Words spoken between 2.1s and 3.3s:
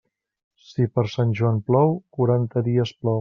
quaranta dies plou.